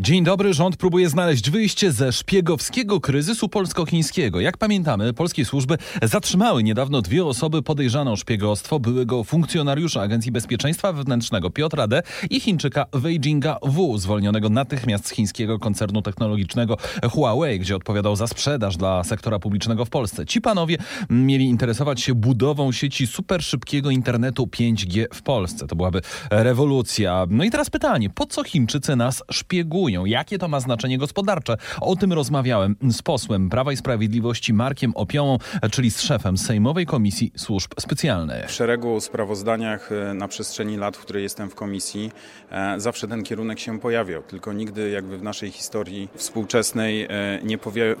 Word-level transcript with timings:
Dzień 0.00 0.24
dobry, 0.24 0.54
rząd 0.54 0.76
próbuje 0.76 1.08
znaleźć 1.08 1.50
wyjście 1.50 1.92
ze 1.92 2.12
szpiegowskiego 2.12 3.00
kryzysu 3.00 3.48
polsko-chińskiego. 3.48 4.40
Jak 4.40 4.56
pamiętamy, 4.56 5.12
polskie 5.12 5.44
służby 5.44 5.78
zatrzymały 6.02 6.62
niedawno 6.62 7.02
dwie 7.02 7.24
osoby 7.24 7.62
podejrzane 7.62 8.10
o 8.10 8.16
szpiegostwo 8.16 8.80
byłego 8.80 9.24
funkcjonariusza 9.24 10.00
Agencji 10.00 10.32
Bezpieczeństwa 10.32 10.92
Wewnętrznego 10.92 11.50
Piotra 11.50 11.88
D. 11.88 12.02
i 12.30 12.40
Chińczyka 12.40 12.86
Wei 12.92 13.20
Jinga 13.20 13.58
W., 13.62 13.98
zwolnionego 13.98 14.48
natychmiast 14.48 15.06
z 15.06 15.10
chińskiego 15.10 15.58
koncernu 15.58 16.02
technologicznego 16.02 16.76
Huawei, 17.10 17.58
gdzie 17.58 17.76
odpowiadał 17.76 18.16
za 18.16 18.26
sprzedaż 18.26 18.76
dla 18.76 19.04
sektora 19.04 19.38
publicznego 19.38 19.84
w 19.84 19.90
Polsce. 19.90 20.26
Ci 20.26 20.40
panowie 20.40 20.76
mieli 21.10 21.44
interesować 21.44 22.00
się 22.00 22.14
budową 22.14 22.72
sieci 22.72 23.06
superszybkiego 23.06 23.90
internetu 23.90 24.44
5G 24.46 25.04
w 25.14 25.22
Polsce. 25.22 25.66
To 25.66 25.76
byłaby 25.76 26.00
rewolucja. 26.30 27.26
No 27.30 27.44
i 27.44 27.50
teraz 27.50 27.70
pytanie, 27.70 28.10
po 28.10 28.26
co 28.26 28.44
Chińczycy 28.44 28.96
nas 28.96 29.22
szpiegują? 29.30 29.87
Jakie 29.88 30.38
to 30.38 30.48
ma 30.48 30.60
znaczenie 30.60 30.98
gospodarcze? 30.98 31.56
O 31.80 31.96
tym 31.96 32.12
rozmawiałem 32.12 32.76
z 32.90 33.02
posłem 33.02 33.50
Prawa 33.50 33.72
i 33.72 33.76
Sprawiedliwości 33.76 34.52
Markiem 34.52 34.92
Opiołą, 34.94 35.38
czyli 35.70 35.90
z 35.90 36.00
szefem 36.00 36.38
Sejmowej 36.38 36.86
Komisji 36.86 37.32
Służb 37.36 37.70
Specjalnych. 37.80 38.46
W 38.46 38.52
szeregu 38.52 39.00
sprawozdaniach 39.00 39.92
e, 39.92 40.14
na 40.14 40.28
przestrzeni 40.28 40.76
lat, 40.76 40.96
w 40.96 41.00
której 41.00 41.22
jestem 41.22 41.50
w 41.50 41.54
komisji, 41.54 42.12
e, 42.50 42.80
zawsze 42.80 43.08
ten 43.08 43.22
kierunek 43.22 43.58
się 43.58 43.80
pojawiał. 43.80 44.22
Tylko 44.22 44.52
nigdy 44.52 44.90
jakby 44.90 45.18
w 45.18 45.22
naszej 45.22 45.50
historii 45.50 46.08
współczesnej 46.14 47.02
e, 47.02 47.08
nie, 47.42 47.58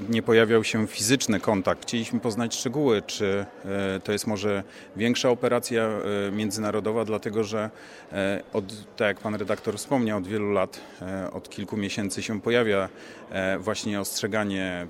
nie 0.08 0.22
pojawiał 0.22 0.64
się 0.64 0.86
fizyczny 0.86 1.40
kontakt. 1.40 1.82
Chcieliśmy 1.82 2.20
poznać 2.20 2.56
szczegóły, 2.56 3.02
czy 3.06 3.46
to 4.04 4.12
jest 4.12 4.26
może 4.26 4.62
większa 4.96 5.30
operacja 5.30 5.88
międzynarodowa, 6.32 7.04
dlatego 7.04 7.44
że 7.44 7.70
od, 8.52 8.64
tak 8.96 9.08
jak 9.08 9.20
pan 9.20 9.34
redaktor 9.34 9.76
wspomniał, 9.76 10.18
od 10.18 10.26
wielu 10.26 10.52
lat, 10.52 10.80
od 11.32 11.50
kilku 11.50 11.76
miesięcy 11.78 12.22
się 12.22 12.40
pojawia 12.40 12.88
e, 13.30 13.58
właśnie 13.58 14.00
ostrzeganie 14.00 14.86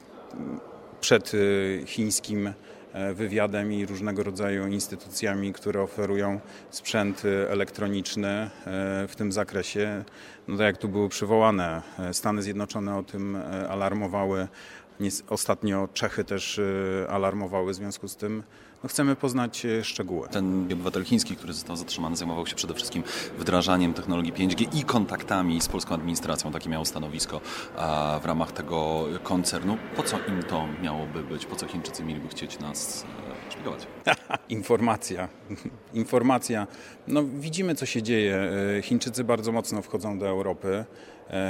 przed 1.01 1.33
e, 1.35 1.87
chińskim 1.87 2.53
e, 2.93 3.15
wywiadem 3.15 3.73
i 3.73 3.87
różnego 3.87 4.23
rodzaju 4.23 4.67
instytucjami, 4.67 5.53
które 5.53 5.83
oferują 5.83 6.41
sprzęt 6.71 7.23
elektroniczny 7.49 8.51
w 9.09 9.13
tym 9.17 9.33
zakresie. 9.33 10.05
No 10.49 10.57
tak 10.57 10.67
jak 10.67 10.79
tu 10.79 10.89
były 10.89 11.09
przywołane, 11.09 11.83
Stany 12.13 12.43
Zjednoczone 12.43 12.97
o 12.97 13.03
tym 13.03 13.39
alarmowały, 13.69 14.49
ostatnio 15.29 15.89
Czechy 15.93 16.25
też 16.25 16.61
alarmowały 17.09 17.73
w 17.73 17.77
związku 17.77 18.09
z 18.09 18.17
tym 18.17 18.43
no 18.83 18.89
chcemy 18.89 19.17
poznać 19.17 19.67
e, 19.67 19.85
szczegóły. 19.85 20.29
Ten 20.29 20.73
obywatel 20.73 21.05
chiński, 21.05 21.37
który 21.37 21.53
został 21.53 21.77
zatrzymany, 21.77 22.17
zajmował 22.17 22.47
się 22.47 22.55
przede 22.55 22.75
wszystkim 22.75 23.03
wdrażaniem 23.39 23.95
technologii 23.95 24.33
5G 24.33 24.79
i 24.79 24.85
kontaktami 24.85 25.61
z 25.61 25.69
polską 25.69 25.95
administracją. 25.95 26.53
Takie 26.53 26.71
miało 26.71 26.85
stanowisko 26.85 27.41
w 28.23 28.25
ramach 28.25 28.53
tego 28.53 29.07
koncernu. 29.23 29.77
Po 29.97 30.03
co 30.03 30.19
im 30.29 30.43
to 30.43 30.67
miałoby 30.83 31.23
być? 31.23 31.47
Po 31.47 31.57
co 31.57 31.67
Chińczycy 31.67 32.05
mieliby 32.05 32.29
chcieć 32.29 32.59
nas 32.59 33.05
e, 33.49 33.53
szpiegować? 33.53 33.87
Informacja. 34.49 35.29
Informacja. 35.95 36.67
No, 37.09 37.25
widzimy, 37.25 37.75
co 37.75 37.87
się 37.87 38.03
dzieje. 38.03 38.51
E, 38.79 38.83
Chińczycy 38.83 39.25
bardzo 39.25 39.53
mocno 39.53 39.83
wchodzą 39.83 40.19
do 40.19 40.29
Europy. 40.29 40.85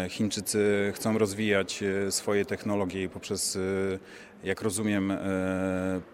Chińczycy 0.09 0.93
chcą 0.95 1.19
rozwijać 1.19 1.85
swoje 2.11 2.45
technologie 2.45 3.03
i 3.03 3.09
poprzez 3.09 3.59
jak 4.45 4.63
rozumiem, 4.63 5.11
e, 5.11 5.19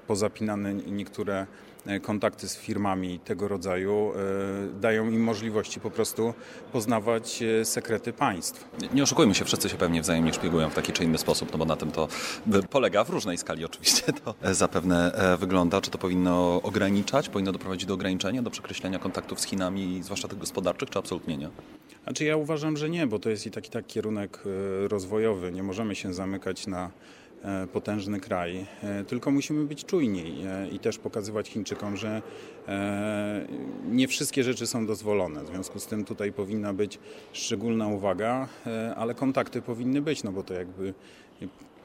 pozapinane 0.07 0.75
niektóre 0.75 1.35
e, 1.35 1.47
kontakty 2.03 2.49
z 2.49 2.57
firmami 2.57 3.19
tego 3.19 3.49
rodzaju 3.49 4.13
e, 4.77 4.81
dają 4.81 5.11
im 5.11 5.23
możliwości 5.23 5.81
po 5.81 5.91
prostu 5.91 6.35
poznawać 6.73 7.43
sekrety 7.65 8.13
państw. 8.13 8.69
Nie 8.95 9.03
oszukujmy 9.03 9.35
się, 9.35 9.45
wszyscy 9.45 9.69
się 9.69 9.77
pewnie 9.77 10.03
wzajemnie 10.03 10.33
szpiegują 10.33 10.71
w 10.71 10.75
taki 10.75 10.93
czy 10.93 11.05
inny 11.05 11.19
sposób, 11.19 11.53
no 11.53 11.59
bo 11.59 11.65
na 11.65 11.77
tym 11.77 11.91
to 11.91 12.09
polega 12.71 13.05
w 13.05 13.11
różnej 13.11 13.39
skali 13.39 13.65
oczywiście 13.75 14.13
to 14.13 14.35
zapewne 14.55 15.13
wygląda. 15.41 15.81
Czy 15.81 15.91
to 15.91 15.99
powinno 15.99 16.63
ograniczać, 16.63 17.29
powinno 17.29 17.53
doprowadzić 17.53 17.87
do 17.87 17.95
ograniczenia, 17.95 18.43
do 18.43 18.51
przekreślenia 18.51 18.99
kontaktów 18.99 19.41
z 19.41 19.45
Chinami, 19.45 20.03
zwłaszcza 20.03 20.29
tych 20.29 20.39
gospodarczych, 20.39 20.91
czy 20.91 20.99
absolutnie 20.99 21.37
nie? 21.37 21.49
Znaczy 22.05 22.25
ja 22.25 22.37
uważam, 22.37 22.77
że 22.77 22.91
nie, 22.91 23.07
bo 23.07 23.19
to 23.19 23.31
jest 23.31 23.47
i 23.47 23.51
taki 23.51 23.71
tak 23.71 23.87
kierunek 23.87 24.43
rozwojowy. 24.89 25.53
Nie 25.53 25.63
możemy 25.63 25.95
się 25.95 26.15
zamykać 26.15 26.67
na 26.67 26.85
E, 26.85 27.24
potężny 27.73 28.21
kraj, 28.21 28.67
e, 28.83 29.05
tylko 29.05 29.31
musimy 29.31 29.65
być 29.65 29.85
czujni 29.85 30.45
e, 30.47 30.69
i 30.69 30.79
też 30.79 30.99
pokazywać 30.99 31.49
Chińczykom, 31.49 31.97
że 31.97 32.23
nie 33.91 34.09
wszystkie 34.09 34.45
rzeczy 34.45 34.67
są 34.67 34.87
dozwolone. 34.87 35.45
W 35.45 35.47
związku 35.47 35.81
z 35.81 35.87
tym 35.87 36.05
tutaj 36.05 36.33
powinna 36.33 36.75
być 36.75 36.99
szczególna 37.33 37.89
uwaga, 37.89 38.49
ale 38.97 39.15
kontakty 39.15 39.63
powinny 39.63 40.03
być, 40.03 40.23
no 40.23 40.33
bo 40.33 40.43
to 40.43 40.55
jakby 40.55 40.95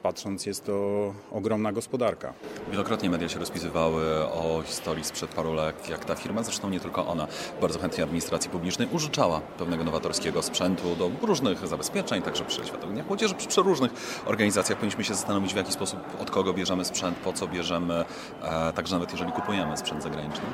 patrząc 0.04 0.46
jest 0.46 0.66
to 0.66 1.14
ogromna 1.32 1.72
gospodarka. 1.72 2.34
Wielokrotnie 2.72 3.10
media 3.10 3.30
się 3.30 3.40
rozpisywały 3.40 4.24
o 4.24 4.62
historii 4.66 5.04
sprzed 5.04 5.30
paru 5.30 5.54
lat, 5.54 5.90
jak 5.90 6.06
ta 6.06 6.16
firma, 6.16 6.44
zresztą 6.44 6.70
nie 6.70 6.80
tylko 6.80 7.08
ona, 7.08 7.28
bardzo 7.62 7.80
chętnie 7.80 8.04
administracji 8.04 8.50
publicznej 8.50 8.88
użyczała 8.92 9.42
pewnego 9.42 9.84
nowatorskiego 9.84 10.42
sprzętu 10.42 10.96
do 10.96 11.12
różnych 11.22 11.68
zabezpieczeń, 11.68 12.22
także 12.22 12.46
przy 12.46 12.66
Światowym 12.66 12.94
Dniach 12.94 13.08
Młodzieży, 13.08 13.36
przy, 13.36 13.48
przy 13.48 13.62
różnych 13.62 13.92
organizacjach 14.26 14.78
powinniśmy 14.78 15.04
się 15.04 15.14
zastanowić, 15.14 15.54
w 15.54 15.58
jaki 15.58 15.72
sposób, 15.72 16.00
od 16.22 16.32
kogo 16.32 16.54
bierzemy 16.54 16.86
sprzęt, 16.86 17.18
po 17.18 17.34
co 17.34 17.48
bierzemy, 17.48 18.06
e, 18.42 18.74
także 18.74 18.96
nawet 18.96 19.12
jeżeli 19.12 19.32
kupujemy 19.32 19.78
sprzęt 19.78 20.04
zagraniczny. 20.04 20.46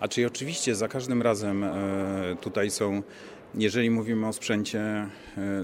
A 0.00 0.08
czy 0.08 0.26
oczywiście 0.26 0.74
za 0.74 0.88
każdym 0.88 1.22
razem 1.22 1.64
e, 1.64 1.70
tutaj 2.40 2.70
są 2.70 3.02
jeżeli 3.54 3.90
mówimy 3.90 4.26
o 4.26 4.32
sprzęcie 4.32 4.80
e, 4.80 5.08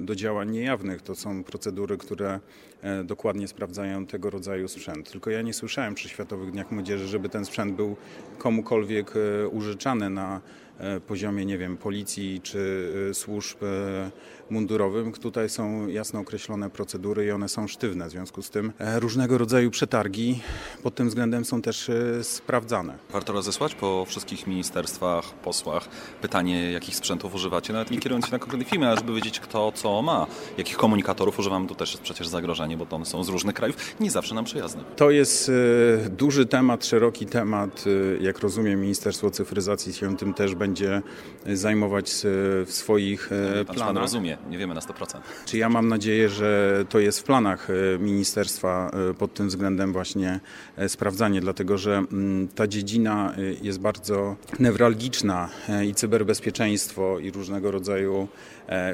do 0.00 0.14
działań 0.14 0.50
niejawnych, 0.50 1.02
to 1.02 1.14
są 1.14 1.44
procedury, 1.44 1.96
które 1.96 2.40
e, 2.82 3.04
dokładnie 3.04 3.48
sprawdzają 3.48 4.06
tego 4.06 4.30
rodzaju 4.30 4.68
sprzęt. 4.68 5.10
Tylko 5.10 5.30
ja 5.30 5.42
nie 5.42 5.54
słyszałem 5.54 5.94
przy 5.94 6.08
Światowych 6.08 6.50
Dniach 6.50 6.70
Młodzieży, 6.70 7.06
żeby 7.06 7.28
ten 7.28 7.44
sprzęt 7.44 7.76
był 7.76 7.96
komukolwiek 8.38 9.14
użyczany 9.50 10.10
na 10.10 10.40
E, 10.73 10.73
poziomie, 11.06 11.46
nie 11.46 11.58
wiem, 11.58 11.76
policji 11.76 12.40
czy 12.42 12.92
e, 13.10 13.14
służb 13.14 13.62
e, 13.62 14.10
mundurowym. 14.50 15.12
Tutaj 15.12 15.48
są 15.48 15.86
jasno 15.86 16.20
określone 16.20 16.70
procedury 16.70 17.26
i 17.26 17.30
one 17.30 17.48
są 17.48 17.68
sztywne. 17.68 18.08
W 18.08 18.10
związku 18.10 18.42
z 18.42 18.50
tym 18.50 18.72
różnego 18.94 19.38
rodzaju 19.38 19.70
przetargi 19.70 20.40
pod 20.82 20.94
tym 20.94 21.08
względem 21.08 21.44
są 21.44 21.62
też 21.62 21.90
sprawdzane. 22.22 22.98
Warto 23.10 23.32
rozesłać 23.32 23.74
po 23.74 24.04
wszystkich 24.04 24.46
ministerstwach, 24.46 25.34
posłach 25.34 25.88
pytanie, 26.22 26.72
jakich 26.72 26.96
sprzętów 26.96 27.34
używacie, 27.34 27.72
nawet 27.72 27.90
nie 27.90 27.98
kierując 27.98 28.26
się 28.26 28.32
na 28.32 28.38
konkretny 28.38 28.64
film, 28.64 28.82
ale 28.82 28.96
żeby 28.96 29.14
wiedzieć, 29.14 29.40
kto 29.40 29.72
co 29.72 30.02
ma. 30.02 30.26
Jakich 30.58 30.76
komunikatorów 30.76 31.38
używamy, 31.38 31.68
to 31.68 31.74
też 31.74 31.90
jest 31.90 32.02
przecież 32.02 32.28
zagrożenie, 32.28 32.76
bo 32.76 32.86
one 32.90 33.06
są 33.06 33.24
z 33.24 33.28
różnych 33.28 33.54
krajów, 33.54 33.76
nie 34.00 34.10
zawsze 34.10 34.34
nam 34.34 34.44
przyjazne. 34.44 34.84
To 34.96 35.10
jest 35.10 35.50
duży 36.10 36.46
temat, 36.46 36.86
szeroki 36.86 37.26
temat. 37.26 37.84
Jak 38.20 38.38
rozumiem, 38.38 38.80
Ministerstwo 38.80 39.30
Cyfryzacji 39.30 39.92
się 39.92 40.16
tym 40.16 40.34
też 40.34 40.54
będzie 40.54 40.63
będzie 40.64 41.02
zajmować 41.46 42.12
w 42.66 42.68
swoich 42.68 43.32
e, 43.32 43.64
Pan 43.64 43.74
planach. 43.74 43.94
Pan 43.94 44.02
rozumie, 44.02 44.38
nie 44.50 44.58
wiemy 44.58 44.74
na 44.74 44.80
100%. 44.80 45.18
Czy 45.46 45.58
ja 45.58 45.68
mam 45.68 45.88
nadzieję, 45.88 46.28
że 46.28 46.84
to 46.88 46.98
jest 46.98 47.20
w 47.20 47.22
planach 47.22 47.70
e, 47.70 47.98
ministerstwa 47.98 48.90
e, 49.10 49.14
pod 49.14 49.34
tym 49.34 49.48
względem 49.48 49.92
właśnie 49.92 50.40
sprawdzanie, 50.88 51.40
dlatego 51.40 51.78
że 51.78 51.96
mm, 51.96 52.48
ta 52.48 52.66
dziedzina 52.66 53.34
jest 53.62 53.80
bardzo 53.80 54.36
newralgiczna 54.58 55.48
i 55.86 55.94
cyberbezpieczeństwo 55.94 57.18
i 57.18 57.30
różnego 57.30 57.70
rodzaju 57.70 58.28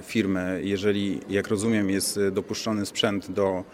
firmy. 0.03 0.61
Jeżeli, 0.65 1.21
jak 1.29 1.49
rozumiem, 1.49 1.91
jest 1.91 2.21
dopuszczony 2.33 2.87
sprzęt 2.87 3.31
do 3.31 3.65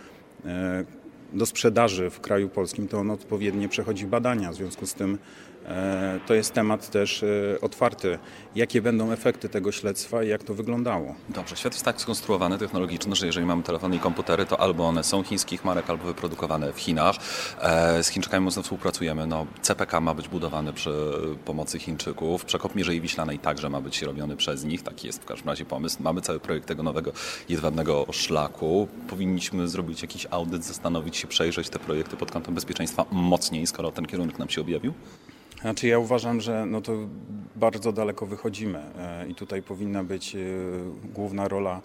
do 1.33 1.47
sprzedaży 1.47 2.11
w 2.11 2.21
kraju 2.21 2.49
polskim, 2.49 2.89
to 2.89 2.99
on 2.99 3.11
odpowiednio 3.11 3.69
przechodzi 3.69 4.07
badania. 4.07 4.51
W 4.51 4.55
związku 4.55 4.87
z 4.87 4.95
tym 4.95 5.19
to 6.27 6.35
jest 6.35 6.53
temat 6.53 6.91
też 6.91 7.23
e, 7.23 7.61
otwarty. 7.61 8.19
Jakie 8.55 8.83
będą 8.83 9.13
efekty 9.13 9.49
tego 9.49 9.73
śledztwa 9.73 10.23
i 10.23 10.29
jak 10.29 10.43
to 10.45 10.55
wyglądało? 10.55 11.15
Dobrze, 11.29 11.57
świat 11.57 11.73
jest 11.73 11.85
tak 11.85 12.01
skonstruowany 12.01 12.59
technologicznie, 12.59 13.17
że 13.17 13.27
jeżeli 13.27 13.47
mamy 13.47 13.63
telefony 13.63 13.97
i 13.97 13.99
komputery, 13.99 14.47
to 14.47 14.61
albo 14.61 14.89
one 14.89 15.05
są 15.05 15.23
chińskich 15.23 15.65
marek, 15.65 15.91
albo 15.91 16.05
wyprodukowane 16.05 16.73
w 16.73 16.79
Chinach. 16.79 17.17
E, 17.61 18.03
z 18.05 18.09
Chińczykami 18.09 18.45
mocno 18.45 18.63
współpracujemy. 18.63 19.27
No, 19.27 19.47
CPK 19.63 20.01
ma 20.01 20.15
być 20.15 20.29
budowany 20.29 20.73
przy 20.73 21.13
pomocy 21.45 21.79
Chińczyków. 21.79 22.45
Przekop 22.45 22.75
Mierzei 22.75 23.01
Wiślanej 23.01 23.39
także 23.39 23.71
ma 23.71 23.81
być 23.81 24.03
robiony 24.03 24.37
przez 24.37 24.65
nich. 24.65 24.83
Taki 24.83 25.07
jest 25.07 25.23
w 25.23 25.25
każdym 25.25 25.49
razie 25.49 25.65
pomysł. 25.65 25.97
Mamy 26.01 26.21
cały 26.21 26.41
projekt 26.41 26.67
tego 26.67 26.83
nowego 26.83 27.13
jedwabnego 27.49 28.07
szlaku. 28.13 28.89
Powinniśmy 29.09 29.69
zrobić 29.69 30.03
jakiś 30.03 30.27
audyt, 30.31 30.65
zastanowić 30.65 31.17
się, 31.17 31.27
przejrzeć 31.27 31.69
te 31.69 31.79
projekty 31.79 32.17
pod 32.17 32.31
kątem 32.31 32.55
bezpieczeństwa 32.55 33.05
mocniej, 33.11 33.67
skoro 33.67 33.93
ten 33.93 34.07
kierunek 34.07 34.39
nam 34.39 34.49
się 34.49 34.61
objawił? 34.61 34.95
Znaczy 35.67 35.89
ja 35.89 35.99
uważam, 35.99 36.41
że 36.41 36.67
no 36.67 36.81
to 36.81 36.93
bardzo 37.57 37.93
daleko 37.93 38.27
wychodzimy 38.27 38.79
e, 38.79 39.29
i 39.29 39.35
tutaj 39.35 39.63
powinna 39.63 40.05
być 40.05 40.37
e, 40.37 40.39
główna 41.15 41.49
rola 41.49 41.81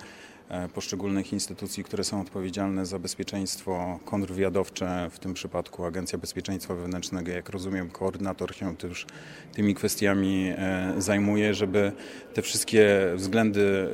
e, 0.49 0.69
poszczególnych 0.69 1.33
instytucji, 1.33 1.83
które 1.83 2.03
są 2.03 2.21
odpowiedzialne 2.21 2.85
za 2.85 2.99
bezpieczeństwo 2.99 3.99
kontrwywiadowcze, 4.05 5.09
w 5.11 5.19
tym 5.19 5.33
przypadku 5.33 5.85
Agencja 5.85 6.17
Bezpieczeństwa 6.17 6.75
Wewnętrznego, 6.75 7.31
jak 7.31 7.49
rozumiem, 7.49 7.89
koordynator 7.89 8.55
się 8.55 8.77
też 8.77 9.05
tymi 9.53 9.75
kwestiami 9.75 10.53
zajmuje, 10.97 11.53
żeby 11.53 11.91
te 12.33 12.41
wszystkie 12.41 12.89
względy 13.15 13.89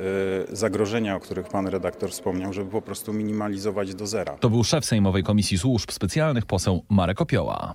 zagrożenia, 0.52 1.16
o 1.16 1.20
których 1.20 1.48
pan 1.48 1.66
redaktor 1.66 2.10
wspomniał, 2.10 2.52
żeby 2.52 2.70
po 2.70 2.82
prostu 2.82 3.12
minimalizować 3.12 3.94
do 3.94 4.06
zera. 4.06 4.32
To 4.32 4.50
był 4.50 4.64
szef 4.64 4.84
Sejmowej 4.84 5.22
Komisji 5.22 5.58
Służb 5.58 5.90
Specjalnych, 5.90 6.46
poseł 6.46 6.84
Marek 6.88 7.20
Opioła. 7.20 7.74